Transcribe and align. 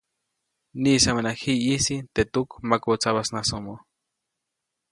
Niʼisamuŋnaʼak 0.81 1.37
ji 1.43 1.53
ʼyisi 1.61 1.95
teʼ 2.13 2.27
tuk 2.33 2.49
makubä 2.69 2.95
tsabasnasomo. 3.01 3.75